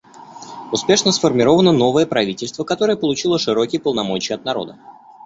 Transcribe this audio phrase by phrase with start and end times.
[0.71, 4.79] Успешно сформировано новое правительство, которое получило широкие полномочия от народа.